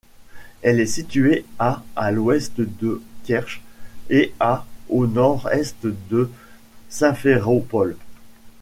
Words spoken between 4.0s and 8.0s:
et à au nord-est de Simferopol.